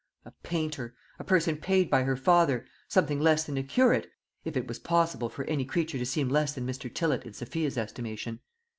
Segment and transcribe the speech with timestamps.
[0.25, 4.09] A painter a person paid by her father something less than a curate
[4.43, 6.91] if it was possible for any creature to seem less than Mr.
[6.91, 8.39] Tillott in Sophia's estimation.